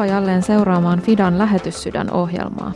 Tervetuloa 0.00 0.20
jälleen 0.20 0.42
seuraamaan 0.42 1.00
Fidan 1.00 1.38
lähetyssydän 1.38 2.12
ohjelmaa. 2.12 2.72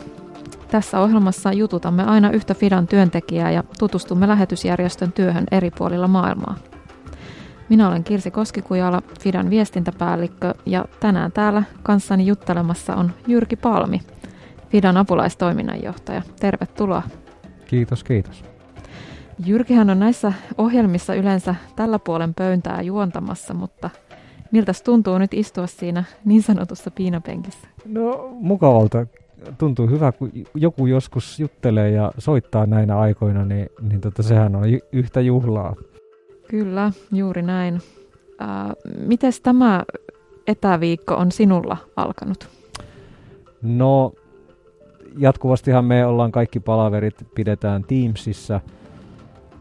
Tässä 0.71 0.99
ohjelmassa 0.99 1.53
jututamme 1.53 2.03
aina 2.03 2.31
yhtä 2.31 2.53
Fidan 2.53 2.87
työntekijää 2.87 3.51
ja 3.51 3.63
tutustumme 3.79 4.27
lähetysjärjestön 4.27 5.11
työhön 5.11 5.43
eri 5.51 5.71
puolilla 5.71 6.07
maailmaa. 6.07 6.55
Minä 7.69 7.87
olen 7.87 8.03
Kirsi 8.03 8.31
Koskikujala, 8.31 9.01
Fidan 9.19 9.49
viestintäpäällikkö 9.49 10.53
ja 10.65 10.85
tänään 10.99 11.31
täällä 11.31 11.63
kanssani 11.83 12.25
juttelemassa 12.25 12.95
on 12.95 13.11
Jyrki 13.27 13.55
Palmi, 13.55 14.01
Fidan 14.69 14.97
apulaistoiminnanjohtaja. 14.97 16.21
Tervetuloa. 16.39 17.03
Kiitos, 17.67 18.03
kiitos. 18.03 18.43
Jyrkihän 19.45 19.89
on 19.89 19.99
näissä 19.99 20.33
ohjelmissa 20.57 21.15
yleensä 21.15 21.55
tällä 21.75 21.99
puolen 21.99 22.33
pöyntää 22.33 22.81
juontamassa, 22.81 23.53
mutta 23.53 23.89
miltä 24.51 24.71
tuntuu 24.83 25.17
nyt 25.17 25.33
istua 25.33 25.67
siinä 25.67 26.03
niin 26.25 26.41
sanotussa 26.43 26.91
piinapenkissä? 26.91 27.67
No 27.85 28.29
mukavalta. 28.31 29.05
Tuntuu 29.57 29.87
hyvä, 29.87 30.11
kun 30.11 30.31
joku 30.55 30.85
joskus 30.85 31.39
juttelee 31.39 31.89
ja 31.89 32.11
soittaa 32.17 32.65
näinä 32.65 32.99
aikoina, 32.99 33.45
niin, 33.45 33.69
niin 33.81 34.01
tota, 34.01 34.23
sehän 34.23 34.55
on 34.55 34.63
yhtä 34.91 35.21
juhlaa. 35.21 35.75
Kyllä, 36.49 36.91
juuri 37.11 37.41
näin. 37.41 37.75
Äh, 38.41 38.49
Miten 39.07 39.31
tämä 39.43 39.83
etäviikko 40.47 41.15
on 41.15 41.31
sinulla 41.31 41.77
alkanut? 41.95 42.49
No, 43.61 44.13
jatkuvastihan 45.17 45.85
me 45.85 46.05
ollaan 46.05 46.31
kaikki 46.31 46.59
palaverit, 46.59 47.15
pidetään 47.35 47.83
Teamsissa. 47.83 48.61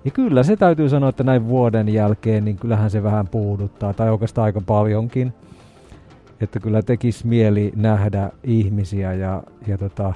Ja 0.05 0.11
kyllä 0.11 0.43
se 0.43 0.57
täytyy 0.57 0.89
sanoa, 0.89 1.09
että 1.09 1.25
näin 1.25 1.49
vuoden 1.49 1.89
jälkeen, 1.89 2.45
niin 2.45 2.57
kyllähän 2.57 2.91
se 2.91 3.03
vähän 3.03 3.29
puuduttaa, 3.29 3.93
tai 3.93 4.11
oikeastaan 4.11 4.45
aika 4.45 4.61
paljonkin. 4.61 5.33
Että 6.41 6.61
kyllä 6.61 6.83
tekisi 6.83 7.27
mieli 7.27 7.73
nähdä 7.77 8.31
ihmisiä 8.43 9.13
ja, 9.13 9.43
ja 9.67 9.79
tota, 9.79 10.15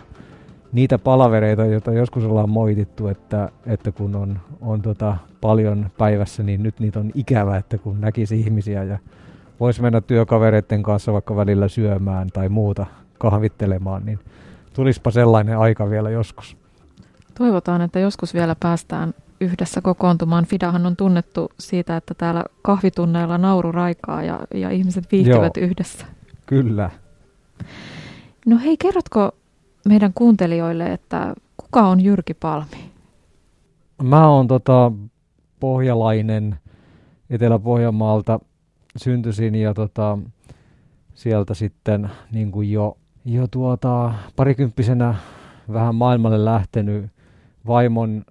niitä 0.73 0.99
palavereita, 0.99 1.65
joita 1.65 1.93
joskus 1.93 2.25
ollaan 2.25 2.51
moitittu, 2.51 3.09
että, 3.09 3.49
että 3.67 3.93
kun 3.93 4.17
on, 4.17 4.39
on 4.61 4.83
tota 4.83 5.17
paljon 5.41 5.91
päivässä, 5.99 6.43
niin 6.43 6.63
nyt 6.63 6.81
niitä 6.81 7.01
on 7.01 7.11
ikävä, 7.15 7.57
että 7.57 7.79
kun 7.79 8.01
näkisi 8.01 8.41
ihmisiä 8.41 8.85
ja 8.85 8.99
voisi 9.61 9.83
mennä 9.83 10.01
työkavereiden 10.01 10.83
kanssa 10.83 11.13
vaikka 11.13 11.37
välillä 11.37 11.69
syömään 11.69 12.29
tai 12.33 12.49
muuta 12.49 12.87
kahvittelemaan, 13.19 14.05
niin 14.07 14.19
tulispa 14.73 15.11
sellainen 15.11 15.59
aika 15.59 15.91
vielä 15.91 16.11
joskus. 16.11 16.57
Toivotaan, 17.39 17.81
että 17.81 17.99
joskus 17.99 18.35
vielä 18.35 18.57
päästään 18.61 19.15
yhdessä 19.41 19.81
kokoontumaan. 19.81 20.45
Fidahan 20.45 20.87
on 20.87 20.97
tunnettu 20.97 21.51
siitä, 21.59 21.97
että 21.97 22.15
täällä 22.15 22.45
kahvitunneilla 22.63 23.39
nauru 23.39 23.73
raikaa 23.73 24.23
ja, 24.23 24.41
ja 24.55 24.71
ihmiset 24.71 25.13
viihtyvät 25.13 25.57
Joo, 25.57 25.67
yhdessä. 25.67 26.07
Kyllä. 26.47 26.91
No 28.47 28.59
hei, 28.59 28.77
kerrotko 28.77 29.31
meidän 29.89 30.13
kuuntelijoille, 30.15 30.93
että 30.93 31.35
kuka 31.57 31.89
on 31.89 32.01
Jyrki 32.01 32.35
Palmi? 32.35 32.91
Mä 34.03 34.29
oon 34.29 34.47
tota, 34.47 34.93
pohjalainen 35.61 36.59
Etelä-Pohjanmaalta 37.31 38.41
syntyisin 38.97 39.55
ja 39.55 39.75
tota, 39.75 40.19
sieltä 41.15 41.55
sitten 41.55 42.11
niin 42.33 42.53
kuin 42.53 42.73
jo, 42.73 42.97
jo 43.25 43.47
tuota, 43.47 44.15
parikymppisenä 44.37 45.15
vähän 45.73 45.95
maailmalle 45.95 46.45
lähtenyt 46.45 47.07
vaimon 47.67 48.25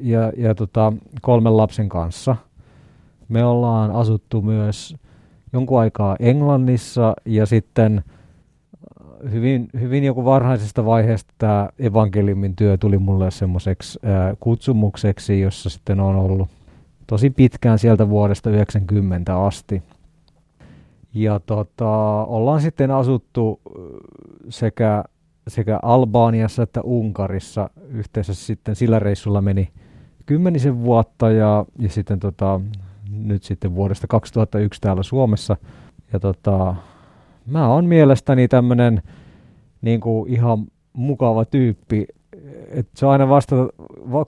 ja, 0.00 0.32
ja 0.36 0.54
tota, 0.54 0.92
kolmen 1.22 1.56
lapsen 1.56 1.88
kanssa. 1.88 2.36
Me 3.28 3.44
ollaan 3.44 3.90
asuttu 3.90 4.42
myös 4.42 4.96
jonkun 5.54 5.80
aikaa 5.80 6.16
Englannissa 6.20 7.14
ja 7.24 7.46
sitten 7.46 8.04
äh, 8.06 9.32
hyvin, 9.32 9.68
hyvin 9.80 10.04
joku 10.04 10.24
varhaisesta 10.24 10.84
vaiheesta 10.84 11.34
tämä 11.38 11.68
evankeliumin 11.78 12.56
työ 12.56 12.76
tuli 12.76 12.98
mulle 12.98 13.30
semmoiseksi 13.30 13.98
äh, 14.04 14.36
kutsumukseksi, 14.40 15.40
jossa 15.40 15.70
sitten 15.70 16.00
on 16.00 16.16
ollut 16.16 16.48
tosi 17.06 17.30
pitkään 17.30 17.78
sieltä 17.78 18.08
vuodesta 18.08 18.50
90 18.50 19.44
asti. 19.44 19.82
Ja 21.14 21.40
tota, 21.40 22.24
ollaan 22.24 22.60
sitten 22.60 22.90
asuttu 22.90 23.60
äh, 23.66 23.74
sekä, 24.48 25.04
sekä 25.48 25.78
Albaaniassa 25.82 26.62
että 26.62 26.80
Unkarissa. 26.82 27.70
Yhteensä 27.88 28.34
sitten 28.34 28.76
sillä 28.76 28.98
reissulla 28.98 29.42
meni 29.42 29.68
kymmenisen 30.26 30.82
vuotta 30.82 31.30
ja, 31.30 31.64
ja 31.78 31.88
sitten 31.88 32.20
tota, 32.20 32.60
nyt 33.10 33.42
sitten 33.42 33.74
vuodesta 33.74 34.06
2001 34.06 34.80
täällä 34.80 35.02
Suomessa. 35.02 35.56
Ja 36.12 36.20
tota, 36.20 36.74
mä 37.46 37.68
oon 37.68 37.84
mielestäni 37.84 38.48
tämmönen 38.48 39.02
niin 39.82 40.00
kuin 40.00 40.32
ihan 40.32 40.66
mukava 40.92 41.44
tyyppi. 41.44 42.06
Et 42.68 42.88
se 42.94 43.06
on 43.06 43.12
aina 43.12 43.28
vasta, 43.28 43.56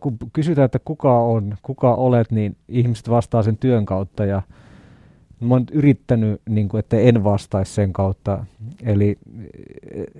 kun 0.01 0.17
kysytään, 0.33 0.65
että 0.65 0.79
kuka 0.79 1.21
on, 1.21 1.57
kuka 1.63 1.95
olet, 1.95 2.31
niin 2.31 2.57
ihmiset 2.69 3.11
vastaa 3.11 3.43
sen 3.43 3.57
työn 3.57 3.87
kautta 3.87 4.25
ja 4.25 4.43
mä 5.41 5.55
oon 5.55 5.65
yrittänyt, 5.73 6.41
niin 6.49 6.69
kuin, 6.69 6.79
että 6.79 6.97
en 6.97 7.25
vastaisi 7.25 7.75
sen 7.75 7.93
kautta. 7.93 8.45
Eli 8.83 9.19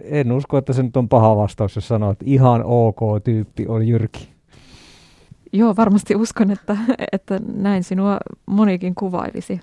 en 0.05 0.33
usko, 0.33 0.59
että 0.59 0.73
se 0.73 0.83
nyt 0.83 0.97
on 0.97 1.09
paha 1.09 1.37
vastaus, 1.37 1.77
jos 1.77 1.89
sanoo, 1.89 2.11
että 2.11 2.25
ihan 2.29 2.63
ok 2.65 3.01
tyyppi 3.25 3.67
on 3.69 3.89
Jyrki. 3.89 4.36
Joo, 5.57 5.77
varmasti 5.77 6.17
uskon, 6.17 6.51
että, 6.51 6.77
että 7.13 7.41
näin 7.55 7.85
sinua 7.85 8.19
monikin 8.47 8.95
kuvailisi. 8.95 9.61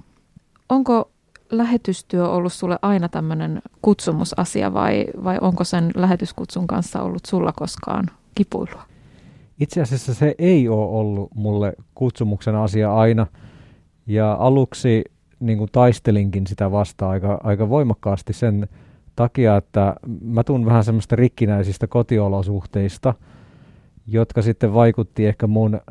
Onko 0.69 1.11
lähetystyö 1.51 2.29
ollut 2.29 2.53
sulle 2.53 2.79
aina 2.81 3.09
tämmöinen 3.09 3.61
kutsumusasia 3.81 4.73
vai, 4.73 5.05
vai 5.23 5.37
onko 5.41 5.63
sen 5.63 5.91
lähetyskutsun 5.95 6.67
kanssa 6.67 7.01
ollut 7.01 7.25
sulla 7.25 7.51
koskaan 7.55 8.05
kipuilua? 8.35 8.83
Itse 9.59 9.81
asiassa 9.81 10.13
se 10.13 10.35
ei 10.37 10.69
ole 10.69 10.85
ollut 10.85 11.29
mulle 11.35 11.73
kutsumuksen 11.95 12.55
asia 12.55 12.95
aina. 12.95 13.27
Ja 14.07 14.33
aluksi 14.33 15.03
niin 15.39 15.57
kuin 15.57 15.69
taistelinkin 15.71 16.47
sitä 16.47 16.71
vastaan 16.71 17.11
aika, 17.11 17.41
aika 17.43 17.69
voimakkaasti 17.69 18.33
sen 18.33 18.67
takia, 19.15 19.57
että 19.57 19.95
mä 20.21 20.43
tuun 20.43 20.65
vähän 20.65 20.83
semmoista 20.83 21.15
rikkinäisistä 21.15 21.87
kotiolosuhteista– 21.87 23.13
jotka 24.07 24.41
sitten 24.41 24.73
vaikutti 24.73 25.25
ehkä 25.25 25.47
mun 25.47 25.75
äh, 25.75 25.81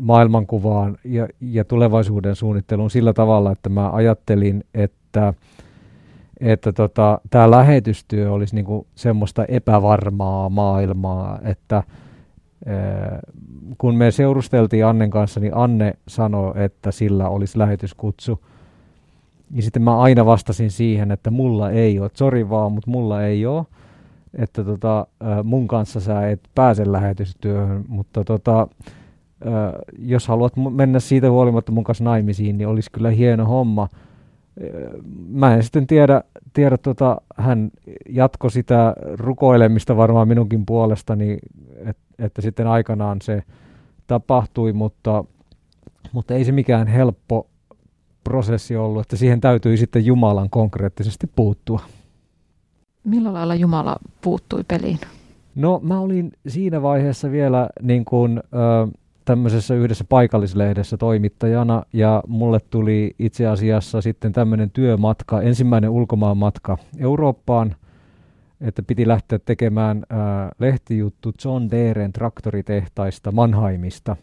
maailmankuvaan 0.00 0.98
ja, 1.04 1.28
ja 1.40 1.64
tulevaisuuden 1.64 2.36
suunnitteluun 2.36 2.90
sillä 2.90 3.12
tavalla, 3.12 3.52
että 3.52 3.68
mä 3.68 3.90
ajattelin, 3.90 4.64
että 4.74 5.34
että 6.40 6.72
tota, 6.72 7.20
tämä 7.30 7.50
lähetystyö 7.50 8.32
olisi 8.32 8.54
niinku 8.54 8.86
semmoista 8.94 9.44
epävarmaa 9.44 10.48
maailmaa, 10.48 11.38
että 11.44 11.76
äh, 11.76 11.84
kun 13.78 13.96
me 13.96 14.10
seurusteltiin 14.10 14.86
Annen 14.86 15.10
kanssa, 15.10 15.40
niin 15.40 15.56
Anne 15.56 15.94
sanoi, 16.08 16.52
että 16.64 16.90
sillä 16.90 17.28
olisi 17.28 17.58
lähetyskutsu. 17.58 18.40
Ja 19.54 19.62
sitten 19.62 19.82
mä 19.82 19.98
aina 19.98 20.26
vastasin 20.26 20.70
siihen, 20.70 21.10
että 21.10 21.30
mulla 21.30 21.70
ei 21.70 22.00
ole, 22.00 22.10
sori 22.14 22.50
vaan, 22.50 22.72
mutta 22.72 22.90
mulla 22.90 23.22
ei 23.22 23.46
ole 23.46 23.66
että 24.34 24.64
tota, 24.64 25.06
mun 25.44 25.68
kanssa 25.68 26.00
sä 26.00 26.28
et 26.28 26.40
pääse 26.54 26.92
lähetystyöhön, 26.92 27.84
mutta 27.88 28.24
tota, 28.24 28.68
jos 29.98 30.28
haluat 30.28 30.52
mennä 30.70 31.00
siitä 31.00 31.30
huolimatta 31.30 31.72
mun 31.72 31.84
kanssa 31.84 32.04
naimisiin, 32.04 32.58
niin 32.58 32.68
olisi 32.68 32.90
kyllä 32.90 33.10
hieno 33.10 33.44
homma. 33.44 33.88
Mä 35.28 35.54
en 35.54 35.62
sitten 35.62 35.86
tiedä, 35.86 36.22
tiedä 36.52 36.78
tota, 36.78 37.20
hän 37.36 37.70
jatko 38.08 38.50
sitä 38.50 38.94
rukoilemista 39.14 39.96
varmaan 39.96 40.28
minunkin 40.28 40.66
puolestani, 40.66 41.38
et, 41.86 41.96
että 42.18 42.42
sitten 42.42 42.66
aikanaan 42.66 43.18
se 43.22 43.42
tapahtui, 44.06 44.72
mutta, 44.72 45.24
mutta 46.12 46.34
ei 46.34 46.44
se 46.44 46.52
mikään 46.52 46.86
helppo 46.86 47.46
prosessi 48.24 48.76
ollut, 48.76 49.02
että 49.02 49.16
siihen 49.16 49.40
täytyy 49.40 49.76
sitten 49.76 50.06
Jumalan 50.06 50.50
konkreettisesti 50.50 51.26
puuttua. 51.36 51.80
Millä 53.04 53.32
lailla 53.32 53.54
Jumala 53.54 53.96
puuttui 54.20 54.64
peliin? 54.68 54.98
No 55.54 55.80
mä 55.82 56.00
olin 56.00 56.32
siinä 56.48 56.82
vaiheessa 56.82 57.30
vielä 57.30 57.68
niin 57.82 58.04
kuin, 58.04 58.38
ö, 58.38 58.42
tämmöisessä 59.24 59.74
yhdessä 59.74 60.04
paikallislehdessä 60.08 60.96
toimittajana 60.96 61.82
ja 61.92 62.22
mulle 62.26 62.58
tuli 62.70 63.14
itse 63.18 63.46
asiassa 63.46 64.00
sitten 64.00 64.32
tämmöinen 64.32 64.70
työmatka, 64.70 65.42
ensimmäinen 65.42 65.90
ulkomaanmatka 65.90 66.78
Eurooppaan, 66.98 67.76
että 68.60 68.82
piti 68.82 69.08
lähteä 69.08 69.38
tekemään 69.38 69.98
ö, 69.98 70.14
lehtijuttu 70.58 71.32
John 71.44 71.70
Deeren 71.70 72.12
traktoritehtaista 72.12 73.32
Mannheimista. 73.32 74.16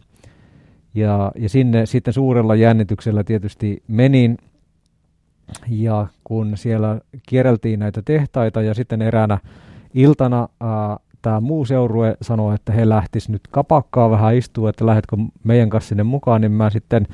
Ja, 0.94 1.32
ja 1.36 1.48
sinne 1.48 1.86
sitten 1.86 2.14
suurella 2.14 2.54
jännityksellä 2.54 3.24
tietysti 3.24 3.82
menin 3.88 4.38
ja 5.68 6.06
kun 6.24 6.56
siellä 6.56 7.00
kierreltiin 7.28 7.80
näitä 7.80 8.02
tehtaita 8.04 8.62
ja 8.62 8.74
sitten 8.74 9.02
eräänä 9.02 9.38
iltana 9.94 10.48
tämä 11.22 11.40
muu 11.40 11.64
seurue 11.64 12.16
sanoi, 12.22 12.54
että 12.54 12.72
he 12.72 12.88
lähtis 12.88 13.28
nyt 13.28 13.42
kapakkaa 13.50 14.10
vähän 14.10 14.36
istua, 14.36 14.70
että 14.70 14.86
lähdetkö 14.86 15.16
meidän 15.44 15.70
kanssa 15.70 15.88
sinne 15.88 16.02
mukaan, 16.02 16.40
niin 16.40 16.52
mä 16.52 16.70
sitten 16.70 17.06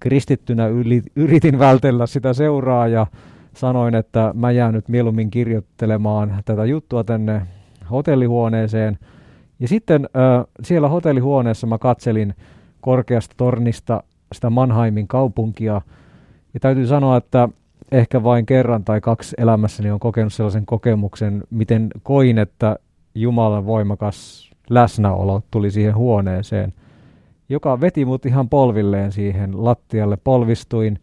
kristittynä 0.00 0.66
yli, 0.66 1.02
yritin 1.16 1.58
vältellä 1.58 2.06
sitä 2.06 2.32
seuraa 2.32 2.88
ja 2.88 3.06
sanoin, 3.54 3.94
että 3.94 4.32
mä 4.34 4.50
jään 4.50 4.74
nyt 4.74 4.88
mieluummin 4.88 5.30
kirjoittelemaan 5.30 6.42
tätä 6.44 6.64
juttua 6.64 7.04
tänne 7.04 7.42
hotellihuoneeseen. 7.90 8.98
Ja 9.60 9.68
sitten 9.68 10.08
äh, 10.16 10.46
siellä 10.62 10.88
hotellihuoneessa 10.88 11.66
mä 11.66 11.78
katselin 11.78 12.34
korkeasta 12.80 13.34
tornista 13.36 14.02
sitä 14.32 14.50
Mannheimin 14.50 15.08
kaupunkia. 15.08 15.80
Ja 16.54 16.60
täytyy 16.60 16.86
sanoa, 16.86 17.16
että 17.16 17.48
ehkä 17.92 18.22
vain 18.22 18.46
kerran 18.46 18.84
tai 18.84 19.00
kaksi 19.00 19.36
elämässäni 19.38 19.90
on 19.90 20.00
kokenut 20.00 20.32
sellaisen 20.32 20.66
kokemuksen, 20.66 21.42
miten 21.50 21.90
koin, 22.02 22.38
että 22.38 22.76
Jumalan 23.14 23.66
voimakas 23.66 24.50
läsnäolo 24.70 25.42
tuli 25.50 25.70
siihen 25.70 25.96
huoneeseen, 25.96 26.72
joka 27.48 27.80
veti 27.80 28.04
mut 28.04 28.26
ihan 28.26 28.48
polvilleen 28.48 29.12
siihen 29.12 29.64
lattialle. 29.64 30.16
Polvistuin 30.24 30.98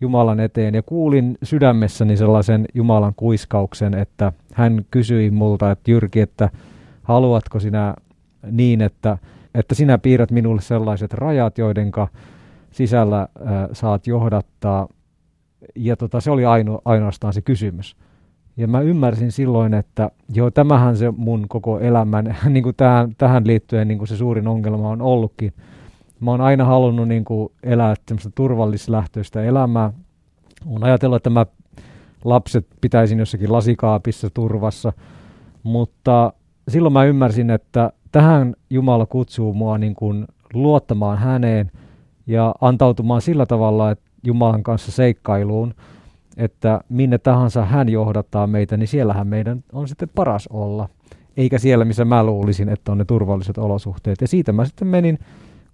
Jumalan 0.00 0.40
eteen 0.40 0.74
ja 0.74 0.82
kuulin 0.82 1.38
sydämessäni 1.42 2.16
sellaisen 2.16 2.66
Jumalan 2.74 3.12
kuiskauksen, 3.16 3.94
että 3.94 4.32
hän 4.52 4.86
kysyi 4.90 5.30
multa, 5.30 5.70
että 5.70 5.90
Jyrki, 5.90 6.20
että 6.20 6.50
haluatko 7.02 7.60
sinä 7.60 7.94
niin, 8.50 8.82
että, 8.82 9.18
että 9.54 9.74
sinä 9.74 9.98
piirrät 9.98 10.30
minulle 10.30 10.60
sellaiset 10.60 11.14
rajat, 11.14 11.58
joidenka 11.58 12.08
sisällä 12.70 13.20
äh, 13.20 13.28
saat 13.72 14.06
johdattaa. 14.06 14.88
Ja 15.74 15.96
tota, 15.96 16.20
se 16.20 16.30
oli 16.30 16.44
aino, 16.44 16.80
ainoastaan 16.84 17.32
se 17.32 17.42
kysymys. 17.42 17.96
Ja 18.56 18.68
mä 18.68 18.80
ymmärsin 18.80 19.32
silloin, 19.32 19.74
että 19.74 20.10
joo, 20.34 20.50
tämähän 20.50 20.96
se 20.96 21.12
mun 21.16 21.46
koko 21.48 21.80
elämän, 21.80 22.36
niin 22.48 22.62
kuin 22.62 22.76
tähän, 22.76 23.14
tähän 23.18 23.46
liittyen 23.46 23.88
niin 23.88 23.98
kuin 23.98 24.08
se 24.08 24.16
suurin 24.16 24.48
ongelma 24.48 24.88
on 24.88 25.02
ollutkin. 25.02 25.52
Mä 26.20 26.30
oon 26.30 26.40
aina 26.40 26.64
halunnut 26.64 27.08
niin 27.08 27.24
kuin 27.24 27.52
elää 27.62 27.94
semmoista 28.08 28.30
turvallislähtöistä 28.34 29.42
elämää. 29.42 29.92
Olen 30.66 30.84
ajatellut, 30.84 31.16
että 31.16 31.30
mä 31.30 31.46
lapset 32.24 32.66
pitäisin 32.80 33.18
jossakin 33.18 33.52
lasikaapissa 33.52 34.30
turvassa, 34.30 34.92
mutta 35.62 36.32
silloin 36.68 36.92
mä 36.92 37.04
ymmärsin, 37.04 37.50
että 37.50 37.92
tähän 38.12 38.54
Jumala 38.70 39.06
kutsuu 39.06 39.54
mua 39.54 39.78
niin 39.78 39.94
kuin 39.94 40.26
luottamaan 40.54 41.18
häneen 41.18 41.70
ja 42.26 42.54
antautumaan 42.60 43.20
sillä 43.20 43.46
tavalla, 43.46 43.90
että 43.90 44.05
Jumalan 44.26 44.62
kanssa 44.62 44.92
seikkailuun– 44.92 45.74
että 46.36 46.80
minne 46.88 47.18
tahansa 47.18 47.64
hän 47.64 47.88
johdattaa 47.88 48.46
meitä, 48.46 48.76
niin 48.76 48.88
siellähän 48.88 49.26
meidän 49.26 49.64
on 49.72 49.88
sitten 49.88 50.08
paras 50.14 50.46
olla. 50.46 50.88
Eikä 51.36 51.58
siellä, 51.58 51.84
missä 51.84 52.04
mä 52.04 52.24
luulisin, 52.24 52.68
että 52.68 52.92
on 52.92 52.98
ne 52.98 53.04
turvalliset 53.04 53.58
olosuhteet. 53.58 54.20
Ja 54.20 54.28
siitä 54.28 54.52
mä 54.52 54.64
sitten 54.64 54.88
menin 54.88 55.18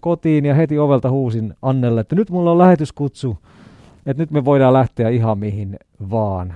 kotiin 0.01 0.45
ja 0.45 0.55
heti 0.55 0.79
ovelta 0.79 1.11
huusin 1.11 1.55
Annelle, 1.63 2.01
että 2.01 2.17
nyt 2.17 2.31
mulla 2.31 2.51
on 2.51 2.59
lähetyskutsu, 2.59 3.39
että 4.07 4.23
nyt 4.23 4.31
me 4.31 4.45
voidaan 4.45 4.73
lähteä 4.73 5.09
ihan 5.09 5.39
mihin 5.39 5.77
vaan. 6.11 6.55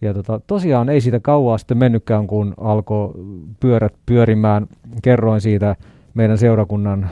Ja 0.00 0.14
tota, 0.14 0.40
tosiaan 0.46 0.88
ei 0.88 1.00
siitä 1.00 1.20
kauaa 1.20 1.58
sitten 1.58 1.78
mennytkään, 1.78 2.26
kun 2.26 2.54
alkoi 2.60 3.12
pyörät 3.60 3.94
pyörimään. 4.06 4.66
Kerroin 5.02 5.40
siitä 5.40 5.76
meidän 6.16 6.38
seurakunnan 6.38 7.10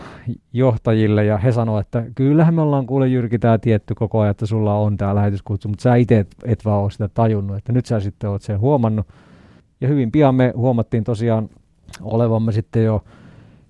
johtajille 0.53 1.25
ja 1.25 1.39
he 1.39 1.53
sanoivat, 1.53 1.87
että 1.87 2.05
kyllähän 2.15 2.55
me 2.55 2.63
ollaan 2.63 2.87
kuule 2.87 3.09
Jyrki 3.09 3.39
tämä 3.39 3.59
tietty 3.59 3.95
koko 3.95 4.21
ajan, 4.21 4.31
että 4.31 4.47
sulla 4.47 4.75
on 4.75 4.97
tämä 4.97 5.15
lähetyskutsu, 5.15 5.69
mutta 5.69 5.83
sä 5.83 5.95
itse 5.95 6.19
et, 6.19 6.35
et 6.45 6.65
vaan 6.65 6.83
ole 6.83 6.91
sitä 6.91 7.09
tajunnut, 7.09 7.57
että 7.57 7.73
nyt 7.73 7.87
sä 7.87 8.01
sitten 8.01 8.31
oot 8.31 8.43
sen 8.43 8.61
huomannut. 8.61 9.07
Ja 9.81 9.89
hyvin 9.89 10.13
pian 10.13 10.35
me 10.35 10.53
huomattiin 10.57 11.05
tosiaan 11.05 11.49
olevamme 12.01 12.53
sitten 12.53 12.85
jo 12.85 13.05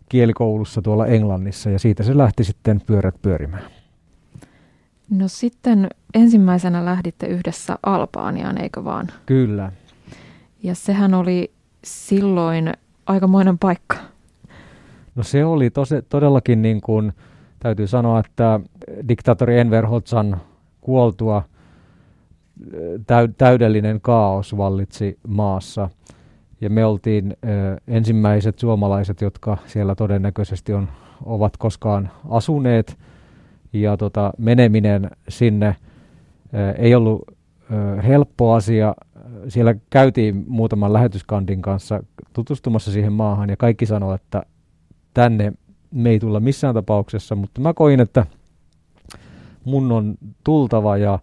kielikoulussa 0.08 0.82
tuolla 0.82 1.06
Englannissa 1.06 1.70
ja 1.70 1.78
siitä 1.78 2.02
se 2.02 2.16
lähti 2.16 2.44
sitten 2.44 2.80
pyörät 2.86 3.14
pyörimään. 3.22 3.64
No 5.10 5.28
sitten 5.28 5.88
ensimmäisenä 6.14 6.84
lähditte 6.84 7.26
yhdessä 7.26 7.78
Albaaniaan, 7.82 8.60
eikö 8.60 8.84
vaan? 8.84 9.06
Kyllä. 9.26 9.72
Ja 10.62 10.74
sehän 10.74 11.14
oli 11.14 11.52
silloin 11.84 12.72
aikamoinen 13.06 13.58
paikka. 13.58 14.13
No 15.14 15.22
se 15.22 15.44
oli 15.44 15.70
tosi, 15.70 16.02
todellakin 16.08 16.62
niin 16.62 16.80
kuin, 16.80 17.12
täytyy 17.58 17.86
sanoa, 17.86 18.20
että 18.20 18.60
diktaattori 19.08 19.58
Enver 19.58 19.86
Hoxhan 19.86 20.40
kuoltua 20.80 21.42
täy, 23.06 23.28
täydellinen 23.38 24.00
kaos 24.00 24.56
vallitsi 24.56 25.18
maassa. 25.28 25.90
Ja 26.60 26.70
me 26.70 26.84
oltiin 26.84 27.36
ö, 27.44 27.46
ensimmäiset 27.88 28.58
suomalaiset, 28.58 29.20
jotka 29.20 29.56
siellä 29.66 29.94
todennäköisesti 29.94 30.72
on, 30.72 30.88
ovat 31.24 31.56
koskaan 31.56 32.10
asuneet. 32.28 32.98
Ja 33.72 33.96
tota, 33.96 34.32
meneminen 34.38 35.10
sinne 35.28 35.76
ö, 36.54 36.70
ei 36.78 36.94
ollut 36.94 37.22
ö, 37.28 38.02
helppo 38.02 38.52
asia. 38.52 38.94
Siellä 39.48 39.74
käytiin 39.90 40.44
muutaman 40.48 40.92
lähetyskandin 40.92 41.62
kanssa 41.62 42.02
tutustumassa 42.32 42.92
siihen 42.92 43.12
maahan 43.12 43.50
ja 43.50 43.56
kaikki 43.56 43.86
sanoivat, 43.86 44.22
että 44.22 44.42
tänne. 45.14 45.52
Me 45.90 46.10
ei 46.10 46.20
tulla 46.20 46.40
missään 46.40 46.74
tapauksessa, 46.74 47.34
mutta 47.34 47.60
mä 47.60 47.74
koin, 47.74 48.00
että 48.00 48.26
mun 49.64 49.92
on 49.92 50.14
tultava 50.44 50.96
ja 50.96 51.18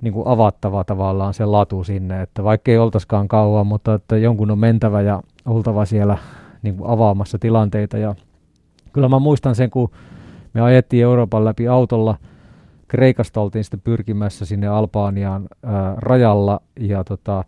niin 0.00 0.12
kuin 0.14 0.28
avattava 0.28 0.84
tavallaan 0.84 1.34
se 1.34 1.44
latu 1.44 1.84
sinne, 1.84 2.22
että 2.22 2.44
vaikka 2.44 2.70
ei 2.70 2.78
oltaskaan 2.78 3.28
kauan, 3.28 3.66
mutta 3.66 3.94
että 3.94 4.16
jonkun 4.16 4.50
on 4.50 4.58
mentävä 4.58 5.02
ja 5.02 5.22
oltava 5.46 5.84
siellä 5.84 6.18
niin 6.62 6.76
kuin 6.76 6.90
avaamassa 6.90 7.38
tilanteita. 7.38 7.98
Ja 7.98 8.14
kyllä 8.92 9.08
mä 9.08 9.18
muistan 9.18 9.54
sen, 9.54 9.70
kun 9.70 9.90
me 10.54 10.60
ajettiin 10.60 11.02
Euroopan 11.02 11.44
läpi 11.44 11.68
autolla, 11.68 12.16
Kreikasta 12.88 13.40
oltiin 13.40 13.64
sitten 13.64 13.80
pyrkimässä 13.80 14.44
sinne 14.44 14.66
Albaaniaan 14.66 15.48
ää, 15.62 15.94
rajalla 15.96 16.60
ja 16.80 17.04
tota, 17.04 17.44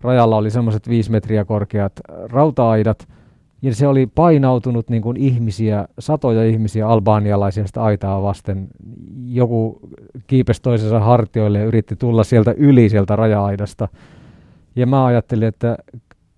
rajalla 0.00 0.36
oli 0.36 0.50
semmoiset 0.50 0.88
viisi 0.88 1.10
metriä 1.10 1.44
korkeat 1.44 1.92
rauta-aidat, 2.08 3.08
ja 3.62 3.74
se 3.74 3.86
oli 3.86 4.06
painautunut 4.06 4.90
niin 4.90 5.02
kuin 5.02 5.16
ihmisiä, 5.16 5.88
satoja 5.98 6.44
ihmisiä 6.44 6.88
albaanialaisia 6.88 7.66
sitä 7.66 7.82
aitaa 7.82 8.22
vasten. 8.22 8.68
Joku 9.26 9.80
kiipesi 10.26 10.62
toisensa 10.62 11.00
hartioille 11.00 11.58
ja 11.58 11.64
yritti 11.64 11.96
tulla 11.96 12.24
sieltä 12.24 12.54
yli 12.56 12.88
sieltä 12.88 13.16
raja-aidasta. 13.16 13.88
Ja 14.76 14.86
mä 14.86 15.04
ajattelin, 15.04 15.48
että, 15.48 15.76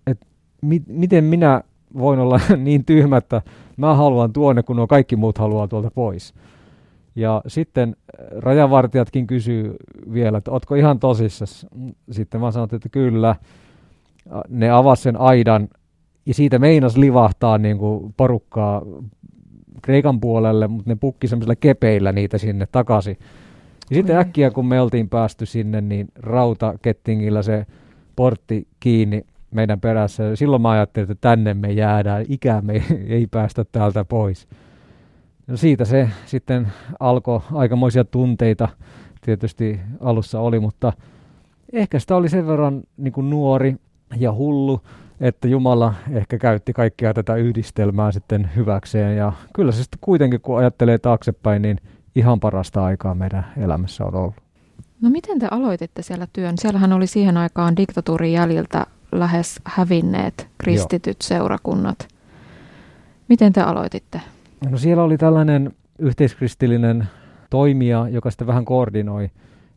että 0.06 0.26
mi, 0.62 0.82
miten 0.86 1.24
minä 1.24 1.62
voin 1.98 2.18
olla 2.18 2.40
niin 2.56 2.84
tyhmä, 2.84 3.16
että 3.16 3.42
mä 3.76 3.94
haluan 3.94 4.32
tuonne, 4.32 4.62
kun 4.62 4.76
nuo 4.76 4.86
kaikki 4.86 5.16
muut 5.16 5.38
haluaa 5.38 5.68
tuolta 5.68 5.90
pois. 5.90 6.34
Ja 7.16 7.42
sitten 7.46 7.96
rajavartijatkin 8.36 9.26
kysyy 9.26 9.76
vielä, 10.12 10.38
että 10.38 10.50
ootko 10.50 10.74
ihan 10.74 10.98
tosissas? 10.98 11.66
Sitten 12.10 12.40
mä 12.40 12.50
sanoin, 12.50 12.74
että 12.74 12.88
kyllä. 12.88 13.36
Ne 14.48 14.70
avasivat 14.70 15.02
sen 15.02 15.20
aidan 15.20 15.68
ja 16.26 16.34
siitä 16.34 16.58
meinas 16.58 16.96
livahtaa 16.96 17.58
niin 17.58 17.78
kuin 17.78 18.14
porukkaa 18.16 18.82
Kreikan 19.82 20.20
puolelle, 20.20 20.68
mutta 20.68 20.90
ne 20.90 20.96
pukki 20.96 21.28
semmoisilla 21.28 21.56
kepeillä 21.56 22.12
niitä 22.12 22.38
sinne 22.38 22.66
takaisin. 22.72 23.18
Ja 23.90 23.96
sitten 23.96 24.16
äkkiä, 24.16 24.50
kun 24.50 24.66
me 24.66 24.80
oltiin 24.80 25.08
päästy 25.08 25.46
sinne, 25.46 25.80
niin 25.80 26.08
rautakettingillä 26.16 27.42
se 27.42 27.66
portti 28.16 28.66
kiinni 28.80 29.26
meidän 29.50 29.80
perässä. 29.80 30.36
Silloin 30.36 30.62
mä 30.62 30.70
ajattelin, 30.70 31.10
että 31.10 31.28
tänne 31.28 31.54
me 31.54 31.72
jäädään, 31.72 32.24
ikää 32.28 32.60
me 32.60 32.72
ei 33.08 33.26
päästä 33.26 33.64
täältä 33.72 34.04
pois. 34.04 34.48
No 35.46 35.56
siitä 35.56 35.84
se 35.84 36.08
sitten 36.26 36.68
alkoi 37.00 37.40
aikamoisia 37.52 38.04
tunteita, 38.04 38.68
tietysti 39.20 39.80
alussa 40.00 40.40
oli, 40.40 40.60
mutta 40.60 40.92
ehkä 41.72 41.98
sitä 41.98 42.16
oli 42.16 42.28
sen 42.28 42.46
verran 42.46 42.82
niin 42.96 43.12
kuin 43.12 43.30
nuori 43.30 43.76
ja 44.16 44.32
hullu, 44.32 44.80
että 45.20 45.48
Jumala 45.48 45.94
ehkä 46.10 46.38
käytti 46.38 46.72
kaikkea 46.72 47.14
tätä 47.14 47.34
yhdistelmää 47.34 48.12
sitten 48.12 48.50
hyväkseen. 48.56 49.16
Ja 49.16 49.32
kyllä 49.54 49.72
se 49.72 49.82
sitten 49.82 49.98
kuitenkin, 50.00 50.40
kun 50.40 50.58
ajattelee 50.58 50.98
taaksepäin, 50.98 51.62
niin 51.62 51.78
ihan 52.14 52.40
parasta 52.40 52.84
aikaa 52.84 53.14
meidän 53.14 53.46
elämässä 53.56 54.04
on 54.04 54.14
ollut. 54.14 54.34
No 55.00 55.10
miten 55.10 55.38
te 55.38 55.48
aloititte 55.50 56.02
siellä 56.02 56.26
työn? 56.32 56.58
Siellähän 56.58 56.92
oli 56.92 57.06
siihen 57.06 57.36
aikaan 57.36 57.76
diktatuurin 57.76 58.32
jäljiltä 58.32 58.86
lähes 59.12 59.60
hävinneet 59.64 60.48
kristityt 60.58 61.16
Joo. 61.20 61.28
seurakunnat. 61.28 62.08
Miten 63.28 63.52
te 63.52 63.60
aloititte? 63.60 64.20
No 64.70 64.78
siellä 64.78 65.02
oli 65.02 65.18
tällainen 65.18 65.72
yhteiskristillinen 65.98 67.08
toimija, 67.50 68.08
joka 68.08 68.30
sitten 68.30 68.46
vähän 68.46 68.64
koordinoi 68.64 69.30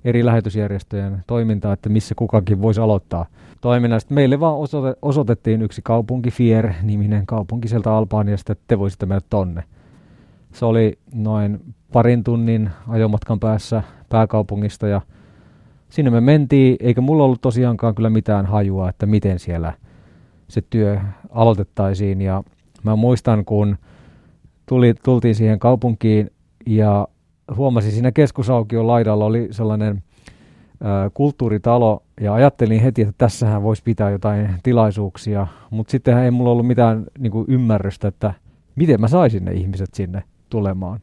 eri 0.06 0.26
lähetysjärjestöjen 0.26 1.24
toimintaa, 1.28 1.74
että 1.74 1.90
missä 1.90 2.16
kukakin 2.16 2.62
voisi 2.62 2.82
aloittaa 2.82 3.26
toiminnasta. 3.62 4.14
Meille 4.14 4.40
vaan 4.40 4.58
osoite, 4.58 5.00
osoitettiin 5.02 5.62
yksi 5.62 5.82
kaupunki, 5.82 6.32
Fier-niminen 6.32 7.26
kaupunki 7.26 7.68
sieltä 7.68 7.94
Albaaniasta, 7.94 8.52
että 8.52 8.64
te 8.68 8.80
voisitte 8.80 9.06
mennä 9.06 9.22
tonne. 9.30 9.64
Se 10.54 10.66
oli 10.66 11.00
noin 11.14 11.60
parin 11.94 12.24
tunnin 12.24 12.70
ajomatkan 12.88 13.40
päässä 13.40 13.84
pääkaupungista 14.10 14.88
ja 14.88 15.02
sinne 15.90 16.12
me 16.12 16.22
mentiin, 16.22 16.78
eikä 16.80 17.02
mulla 17.02 17.24
ollut 17.24 17.42
tosiaankaan 17.42 17.96
kyllä 17.96 18.10
mitään 18.10 18.46
hajua, 18.46 18.90
että 18.90 19.06
miten 19.06 19.40
siellä 19.40 19.74
se 20.48 20.64
työ 20.70 21.00
aloitettaisiin. 21.30 22.22
Ja 22.22 22.44
mä 22.84 22.96
muistan, 22.96 23.46
kun 23.46 23.78
tuli, 24.66 24.94
tultiin 25.04 25.36
siihen 25.36 25.60
kaupunkiin 25.60 26.32
ja 26.66 27.08
huomasin 27.56 27.92
siinä 27.92 28.12
keskusaukion 28.12 28.88
laidalla 28.88 29.26
oli 29.26 29.48
sellainen 29.52 30.04
kulttuuritalo 31.14 32.04
ja 32.22 32.34
ajattelin 32.34 32.82
heti, 32.82 33.02
että 33.02 33.14
tässähän 33.18 33.64
voisi 33.64 33.84
pitää 33.84 34.10
jotain 34.10 34.50
tilaisuuksia, 34.64 35.48
mutta 35.70 35.92
sittenhän 35.92 36.24
ei 36.24 36.32
mulla 36.32 36.52
ollut 36.52 36.68
mitään 36.68 37.06
niin 37.20 37.32
kuin 37.32 37.46
ymmärrystä, 37.48 38.08
että 38.08 38.34
miten 38.76 39.02
mä 39.02 39.08
saisin 39.08 39.46
ne 39.46 39.52
ihmiset 39.52 39.94
sinne 39.94 40.24
tulemaan. 40.50 41.00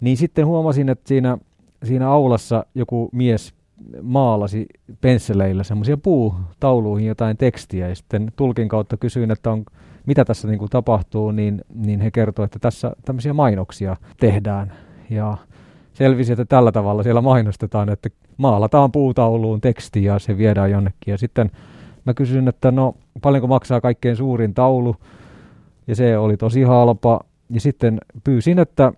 Niin 0.00 0.16
sitten 0.16 0.46
huomasin, 0.46 0.88
että 0.88 1.08
siinä, 1.08 1.38
siinä 1.84 2.10
aulassa 2.10 2.66
joku 2.74 3.08
mies 3.12 3.54
maalasi 4.02 4.66
pensseleillä 5.00 5.62
semmoisia 5.64 5.96
puutauluihin 5.96 7.08
jotain 7.08 7.36
tekstiä 7.36 7.88
ja 7.88 7.94
sitten 7.94 8.32
tulkin 8.36 8.68
kautta 8.68 8.96
kysyin, 8.96 9.30
että 9.30 9.50
on, 9.50 9.64
mitä 10.06 10.24
tässä 10.24 10.48
niin 10.48 10.58
kuin 10.58 10.70
tapahtuu, 10.70 11.30
niin, 11.30 11.60
niin 11.74 12.00
he 12.00 12.10
kertoivat, 12.10 12.48
että 12.48 12.58
tässä 12.58 12.92
tämmöisiä 13.04 13.32
mainoksia 13.32 13.96
tehdään 14.20 14.72
ja 15.10 15.36
selvisi, 15.92 16.32
että 16.32 16.44
tällä 16.44 16.72
tavalla 16.72 17.02
siellä 17.02 17.20
mainostetaan, 17.20 17.88
että 17.88 18.08
maalataan 18.36 18.92
puutauluun 18.92 19.60
teksti 19.60 20.04
ja 20.04 20.18
se 20.18 20.38
viedään 20.38 20.70
jonnekin. 20.70 21.12
Ja 21.12 21.18
sitten 21.18 21.50
mä 22.04 22.14
kysyin, 22.14 22.48
että 22.48 22.70
no 22.70 22.94
paljonko 23.22 23.46
maksaa 23.46 23.80
kaikkein 23.80 24.16
suurin 24.16 24.54
taulu, 24.54 24.96
ja 25.86 25.96
se 25.96 26.18
oli 26.18 26.36
tosi 26.36 26.62
halpa. 26.62 27.20
Ja 27.50 27.60
sitten 27.60 28.00
pyysin, 28.24 28.58
että 28.58 28.92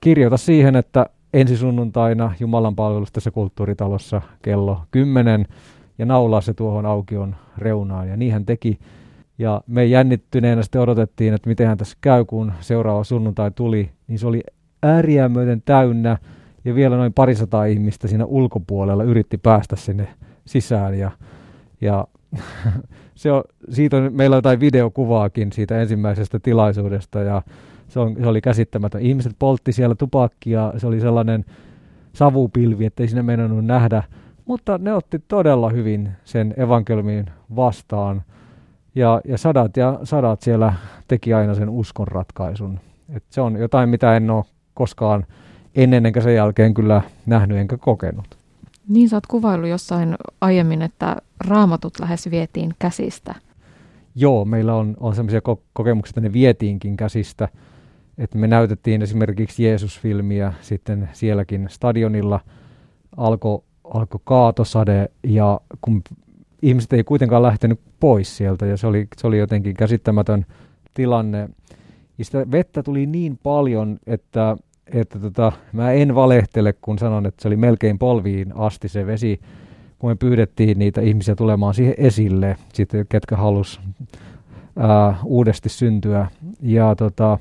kirjoita 0.00 0.36
siihen, 0.36 0.76
että 0.76 1.06
ensi 1.34 1.56
sunnuntaina 1.56 2.32
Jumalan 2.40 2.76
palvelus 2.76 3.12
tässä 3.12 3.30
kulttuuritalossa 3.30 4.22
kello 4.42 4.80
10 4.90 5.46
ja 5.98 6.06
naulaa 6.06 6.40
se 6.40 6.54
tuohon 6.54 6.86
aukion 6.86 7.36
reunaan. 7.58 8.08
Ja 8.08 8.16
niin 8.16 8.32
hän 8.32 8.46
teki. 8.46 8.78
Ja 9.38 9.62
me 9.66 9.84
jännittyneenä 9.84 10.62
sitten 10.62 10.80
odotettiin, 10.80 11.34
että 11.34 11.48
miten 11.48 11.66
hän 11.66 11.78
tässä 11.78 11.98
käy, 12.00 12.24
kun 12.24 12.52
seuraava 12.60 13.04
sunnuntai 13.04 13.50
tuli. 13.50 13.90
Niin 14.08 14.18
se 14.18 14.26
oli 14.26 14.42
ääriä 14.84 15.28
myöten 15.28 15.62
täynnä 15.64 16.18
ja 16.64 16.74
vielä 16.74 16.96
noin 16.96 17.12
parisataa 17.12 17.64
ihmistä 17.64 18.08
siinä 18.08 18.24
ulkopuolella 18.24 19.04
yritti 19.04 19.38
päästä 19.38 19.76
sinne 19.76 20.08
sisään 20.46 20.98
ja, 20.98 21.10
ja 21.80 22.06
se 23.14 23.32
on, 23.32 23.42
siitä 23.70 23.96
on, 23.96 24.12
meillä 24.12 24.34
on 24.34 24.38
jotain 24.38 24.60
videokuvaakin 24.60 25.52
siitä 25.52 25.80
ensimmäisestä 25.80 26.38
tilaisuudesta 26.38 27.20
ja 27.20 27.42
se, 27.88 28.00
on, 28.00 28.16
se 28.20 28.26
oli 28.26 28.40
käsittämätön. 28.40 29.00
Ihmiset 29.00 29.32
poltti 29.38 29.72
siellä 29.72 29.94
tupakkia, 29.94 30.72
se 30.76 30.86
oli 30.86 31.00
sellainen 31.00 31.44
savupilvi, 32.12 32.86
ettei 32.86 33.08
sinne 33.08 33.22
meinannut 33.22 33.64
nähdä, 33.64 34.02
mutta 34.44 34.78
ne 34.78 34.94
otti 34.94 35.18
todella 35.28 35.70
hyvin 35.70 36.08
sen 36.24 36.54
evankeliumin 36.56 37.26
vastaan 37.56 38.22
ja, 38.94 39.20
ja 39.24 39.38
sadat 39.38 39.76
ja 39.76 39.98
sadat 40.02 40.42
siellä 40.42 40.72
teki 41.08 41.34
aina 41.34 41.54
sen 41.54 41.68
uskon 41.68 42.08
ratkaisun. 42.08 42.80
Et 43.08 43.24
se 43.30 43.40
on 43.40 43.56
jotain, 43.56 43.88
mitä 43.88 44.16
en 44.16 44.30
ole 44.30 44.44
koskaan 44.74 45.26
ennen 45.74 46.06
enkä 46.06 46.20
sen 46.20 46.34
jälkeen 46.34 46.74
kyllä 46.74 47.02
nähnyt 47.26 47.58
enkä 47.58 47.76
kokenut. 47.76 48.38
Niin 48.88 49.08
sä 49.08 49.16
oot 49.16 49.26
kuvaillut 49.26 49.68
jossain 49.68 50.14
aiemmin, 50.40 50.82
että 50.82 51.16
raamatut 51.48 52.00
lähes 52.00 52.30
vietiin 52.30 52.74
käsistä. 52.78 53.34
Joo, 54.14 54.44
meillä 54.44 54.74
on, 54.74 54.96
on 55.00 55.14
sellaisia 55.14 55.40
ko- 55.48 55.60
kokemuksia, 55.72 56.10
että 56.10 56.20
ne 56.20 56.32
vietiinkin 56.32 56.96
käsistä. 56.96 57.48
Että 58.18 58.38
me 58.38 58.46
näytettiin 58.46 59.02
esimerkiksi 59.02 59.64
Jeesus-filmiä 59.64 60.52
sitten 60.60 61.08
sielläkin 61.12 61.66
stadionilla. 61.70 62.40
Alkoi 63.16 63.62
alko 63.84 64.20
kaatosade 64.24 65.08
ja 65.22 65.60
kun 65.80 66.02
ihmiset 66.62 66.92
ei 66.92 67.04
kuitenkaan 67.04 67.42
lähtenyt 67.42 67.80
pois 68.00 68.36
sieltä 68.36 68.66
ja 68.66 68.76
se 68.76 68.86
oli, 68.86 69.08
se 69.16 69.26
oli 69.26 69.38
jotenkin 69.38 69.74
käsittämätön 69.74 70.46
tilanne. 70.94 71.48
Ja 72.18 72.24
sitä 72.24 72.50
vettä 72.50 72.82
tuli 72.82 73.06
niin 73.06 73.38
paljon, 73.42 73.98
että 74.06 74.56
että 74.92 75.18
tota, 75.18 75.52
mä 75.72 75.92
en 75.92 76.14
valehtele, 76.14 76.72
kun 76.72 76.98
sanon, 76.98 77.26
että 77.26 77.42
se 77.42 77.48
oli 77.48 77.56
melkein 77.56 77.98
polviin 77.98 78.52
asti 78.56 78.88
se 78.88 79.06
vesi, 79.06 79.40
kun 79.98 80.10
me 80.10 80.14
pyydettiin 80.14 80.78
niitä 80.78 81.00
ihmisiä 81.00 81.34
tulemaan 81.34 81.74
siihen 81.74 81.94
esille, 81.98 82.56
sitten, 82.72 83.06
ketkä 83.08 83.36
halus 83.36 83.80
ää, 84.78 85.16
uudesti 85.24 85.68
syntyä. 85.68 86.26
Ja 86.62 86.94
tota, 86.94 87.38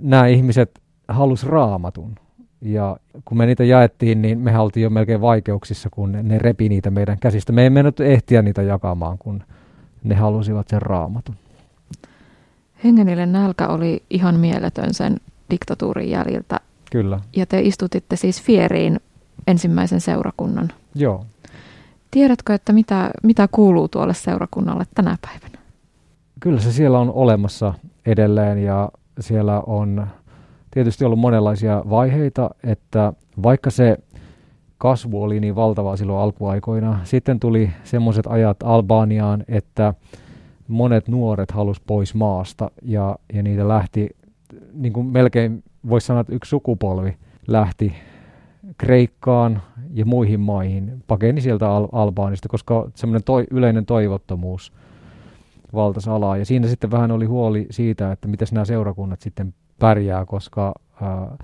nämä 0.00 0.26
ihmiset 0.26 0.80
halus 1.08 1.46
raamatun. 1.46 2.14
Ja 2.62 2.96
kun 3.24 3.38
me 3.38 3.46
niitä 3.46 3.64
jaettiin, 3.64 4.22
niin 4.22 4.38
me 4.38 4.58
oltiin 4.58 4.84
jo 4.84 4.90
melkein 4.90 5.20
vaikeuksissa, 5.20 5.88
kun 5.90 6.12
ne, 6.12 6.22
ne 6.22 6.38
repi 6.38 6.68
niitä 6.68 6.90
meidän 6.90 7.18
käsistä. 7.20 7.52
Me 7.52 7.62
ei 7.62 7.70
mennyt 7.70 8.00
ehtiä 8.00 8.42
niitä 8.42 8.62
jakamaan, 8.62 9.18
kun 9.18 9.42
ne 10.04 10.14
halusivat 10.14 10.68
sen 10.68 10.82
raamatun. 10.82 11.34
Hengenille 12.84 13.26
nälkä 13.26 13.68
oli 13.68 14.02
ihan 14.10 14.40
mieletön 14.40 14.94
sen 14.94 15.16
diktatuurin 15.50 16.10
jäljiltä. 16.10 16.60
Kyllä. 16.92 17.20
Ja 17.36 17.46
te 17.46 17.60
istutitte 17.60 18.16
siis 18.16 18.42
Fieriin 18.42 19.00
ensimmäisen 19.46 20.00
seurakunnan. 20.00 20.72
Joo. 20.94 21.24
Tiedätkö, 22.10 22.54
että 22.54 22.72
mitä, 22.72 23.10
mitä 23.22 23.48
kuuluu 23.52 23.88
tuolle 23.88 24.14
seurakunnalle 24.14 24.84
tänä 24.94 25.16
päivänä? 25.22 25.58
Kyllä 26.40 26.60
se 26.60 26.72
siellä 26.72 26.98
on 26.98 27.12
olemassa 27.12 27.74
edelleen 28.06 28.58
ja 28.58 28.88
siellä 29.20 29.60
on 29.60 30.06
tietysti 30.70 31.04
ollut 31.04 31.18
monenlaisia 31.18 31.82
vaiheita, 31.90 32.50
että 32.64 33.12
vaikka 33.42 33.70
se 33.70 33.98
kasvu 34.78 35.22
oli 35.22 35.40
niin 35.40 35.54
valtavaa 35.54 35.96
silloin 35.96 36.22
alkuaikoina, 36.22 36.98
sitten 37.04 37.40
tuli 37.40 37.70
semmoiset 37.84 38.26
ajat 38.26 38.56
Albaniaan, 38.64 39.44
että 39.48 39.94
monet 40.72 41.08
nuoret 41.08 41.50
halus 41.50 41.80
pois 41.80 42.14
maasta 42.14 42.70
ja, 42.82 43.16
ja 43.32 43.42
niitä 43.42 43.68
lähti 43.68 44.10
niin 44.72 44.92
kuin 44.92 45.06
melkein 45.06 45.64
voisi 45.88 46.06
sanoa, 46.06 46.20
että 46.20 46.34
yksi 46.34 46.48
sukupolvi 46.48 47.16
lähti 47.46 47.92
Kreikkaan 48.78 49.62
ja 49.94 50.04
muihin 50.04 50.40
maihin, 50.40 51.02
pakeni 51.06 51.40
sieltä 51.40 51.70
Al- 51.70 51.88
Albaanista, 51.92 52.48
koska 52.48 52.90
semmoinen 52.94 53.24
toi, 53.24 53.46
yleinen 53.50 53.86
toivottomuus 53.86 54.72
valtasi 55.74 56.10
alaa. 56.10 56.36
Ja 56.36 56.44
siinä 56.44 56.68
sitten 56.68 56.90
vähän 56.90 57.10
oli 57.10 57.24
huoli 57.26 57.66
siitä, 57.70 58.12
että 58.12 58.28
miten 58.28 58.48
nämä 58.52 58.64
seurakunnat 58.64 59.20
sitten 59.20 59.54
pärjää, 59.78 60.24
koska 60.24 60.74
ää, 61.02 61.36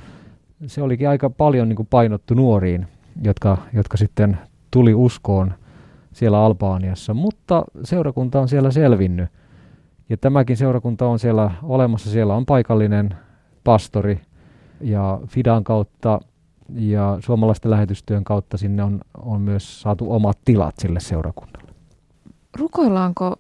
se 0.67 0.83
olikin 0.83 1.09
aika 1.09 1.31
paljon 1.31 1.69
niin 1.69 1.77
kuin 1.77 1.89
painottu 1.91 2.35
nuoriin, 2.35 2.87
jotka, 3.25 3.57
jotka 3.73 3.97
sitten 3.97 4.39
tuli 4.71 4.95
uskoon 4.95 5.55
siellä 6.13 6.45
Albaaniassa, 6.45 7.15
mutta 7.15 7.65
seurakunta 7.85 8.41
on 8.41 8.49
siellä 8.49 8.71
selvinnyt. 8.71 9.29
Ja 10.09 10.17
tämäkin 10.17 10.57
seurakunta 10.57 11.07
on 11.07 11.19
siellä 11.19 11.51
olemassa. 11.63 12.11
Siellä 12.11 12.35
on 12.35 12.47
paikallinen 12.47 13.15
pastori 13.65 14.21
ja 14.81 15.21
Fidan 15.27 15.65
kautta 15.65 16.21
ja 16.75 17.19
suomalaisten 17.21 17.71
lähetystyön 17.71 18.25
kautta 18.25 18.57
sinne 18.57 18.83
on, 18.83 19.01
on 19.19 19.41
myös 19.41 19.81
saatu 19.81 20.13
omat 20.13 20.39
tilat 20.45 20.75
sille 20.79 21.01
seurakunnalle. 21.01 21.73
Rukoillaanko 22.59 23.37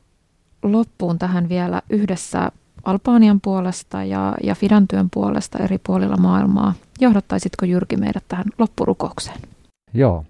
loppuun 0.62 1.18
tähän 1.18 1.48
vielä 1.48 1.82
yhdessä 1.90 2.52
Albaanian 2.84 3.40
puolesta 3.40 4.04
ja, 4.04 4.34
ja 4.42 4.54
Fidan 4.54 4.88
työn 4.88 5.08
puolesta 5.10 5.58
eri 5.58 5.78
puolilla 5.86 6.16
maailmaa? 6.16 6.72
Johdattaisitko 7.00 7.66
Jyrki 7.66 7.96
meidät 7.96 8.24
tähän 8.28 8.46
loppurukoukseen? 8.58 9.40
Joo. 9.94 10.24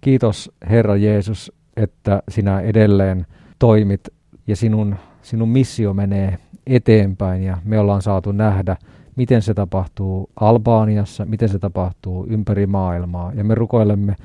Kiitos 0.00 0.52
Herra 0.70 0.96
Jeesus, 0.96 1.52
että 1.76 2.22
sinä 2.28 2.60
edelleen 2.60 3.26
toimit 3.58 4.00
ja 4.46 4.56
sinun 4.56 4.96
sinun 5.26 5.48
missio 5.48 5.94
menee 5.94 6.38
eteenpäin 6.66 7.42
ja 7.42 7.58
me 7.64 7.78
ollaan 7.78 8.02
saatu 8.02 8.32
nähdä, 8.32 8.76
miten 9.16 9.42
se 9.42 9.54
tapahtuu 9.54 10.30
Albaaniassa, 10.40 11.24
miten 11.24 11.48
se 11.48 11.58
tapahtuu 11.58 12.26
ympäri 12.30 12.66
maailmaa. 12.66 13.32
Ja 13.32 13.44
me 13.44 13.54
rukoilemme, 13.54 14.16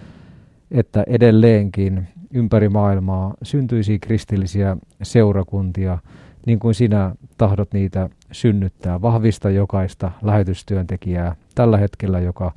että 0.71 1.03
edelleenkin 1.07 2.07
ympäri 2.33 2.69
maailmaa 2.69 3.33
syntyisi 3.43 3.99
kristillisiä 3.99 4.77
seurakuntia, 5.03 5.97
niin 6.45 6.59
kuin 6.59 6.75
sinä 6.75 7.15
tahdot 7.37 7.73
niitä 7.73 8.09
synnyttää. 8.31 9.01
Vahvista 9.01 9.49
jokaista 9.49 10.11
lähetystyöntekijää 10.21 11.35
tällä 11.55 11.77
hetkellä, 11.77 12.19
joka 12.19 12.51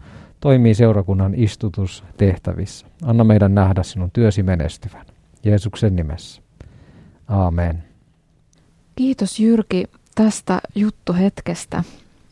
toimii 0.44 0.74
seurakunnan 0.74 1.34
istutustehtävissä. 1.34 2.86
Anna 3.04 3.24
meidän 3.24 3.54
nähdä 3.54 3.82
sinun 3.82 4.10
työsi 4.10 4.42
menestyvän. 4.42 5.06
Jeesuksen 5.44 5.96
nimessä. 5.96 6.42
Amen. 7.28 7.84
Kiitos 8.96 9.40
Jyrki 9.40 9.84
tästä 10.14 10.60
juttuhetkestä 10.74 11.84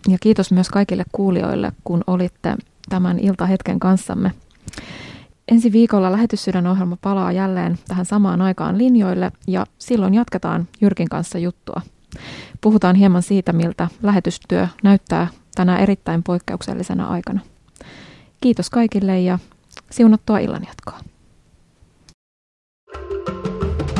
ja 0.08 0.18
kiitos 0.20 0.52
myös 0.52 0.68
kaikille 0.68 1.04
kuulijoille, 1.12 1.72
kun 1.84 2.04
olitte 2.06 2.56
tämän 2.88 3.18
iltahetken 3.18 3.80
kanssamme. 3.80 4.32
Ensi 5.48 5.72
viikolla 5.72 6.12
lähetyssydän 6.12 6.66
ohjelma 6.66 6.96
palaa 7.00 7.32
jälleen 7.32 7.78
tähän 7.88 8.06
samaan 8.06 8.42
aikaan 8.42 8.78
linjoille 8.78 9.32
ja 9.46 9.66
silloin 9.78 10.14
jatketaan 10.14 10.68
Jyrkin 10.80 11.08
kanssa 11.08 11.38
juttua. 11.38 11.80
Puhutaan 12.60 12.96
hieman 12.96 13.22
siitä, 13.22 13.52
miltä 13.52 13.88
lähetystyö 14.02 14.68
näyttää 14.82 15.28
tänä 15.54 15.78
erittäin 15.78 16.22
poikkeuksellisena 16.22 17.08
aikana. 17.08 17.40
Kiitos 18.40 18.70
kaikille 18.70 19.20
ja 19.20 19.38
siunattua 19.90 20.38
illanjatkoa. 20.38 21.00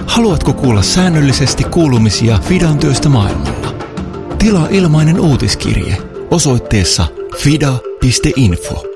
Haluatko 0.06 0.52
kuulla 0.52 0.82
säännöllisesti 0.82 1.64
kuulumisia 1.64 2.38
Fidan 2.38 2.78
työstä 2.78 3.08
maailmalla? 3.08 3.74
Tilaa 4.38 4.68
ilmainen 4.70 5.20
uutiskirje 5.20 5.96
osoitteessa 6.30 7.06
fida.info. 7.36 8.91